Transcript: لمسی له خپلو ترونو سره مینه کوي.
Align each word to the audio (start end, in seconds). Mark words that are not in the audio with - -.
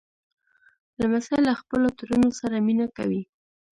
لمسی 0.99 1.37
له 1.47 1.53
خپلو 1.59 1.87
ترونو 1.97 2.29
سره 2.39 2.55
مینه 2.67 2.87
کوي. 2.97 3.21